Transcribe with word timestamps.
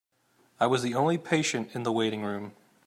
I 0.59 0.65
was 0.65 0.81
the 0.81 0.95
only 0.95 1.19
patient 1.19 1.75
in 1.75 1.83
the 1.83 1.91
waiting 1.91 2.23
room. 2.23 2.53